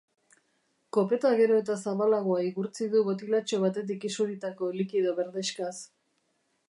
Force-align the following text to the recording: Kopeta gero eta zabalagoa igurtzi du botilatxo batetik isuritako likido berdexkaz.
Kopeta 0.95 1.31
gero 1.41 1.59
eta 1.63 1.75
zabalagoa 1.91 2.39
igurtzi 2.47 2.87
du 2.95 3.03
botilatxo 3.09 3.61
batetik 3.67 4.09
isuritako 4.13 4.71
likido 4.81 5.15
berdexkaz. 5.21 5.73